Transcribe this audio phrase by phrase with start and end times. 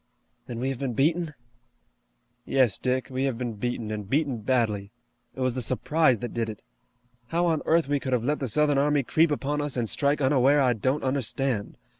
[0.47, 1.35] "Then we have been beaten?"
[2.43, 4.91] "Yes, Dick, we have been beaten, and beaten badly.
[5.35, 6.63] It was the surprise that did it.
[7.27, 10.19] How on earth we could have let the Southern army creep upon us and strike
[10.19, 11.77] unaware I don't understand.